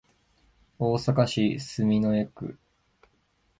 [0.79, 2.57] 大阪市住之江区